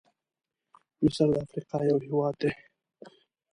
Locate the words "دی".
2.41-2.51